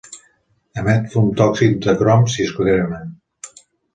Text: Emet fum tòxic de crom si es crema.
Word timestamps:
Emet 0.81 1.09
fum 1.15 1.27
tòxic 1.41 1.77
de 1.85 1.95
crom 2.01 2.25
si 2.37 2.47
es 2.47 2.57
crema. 2.61 3.03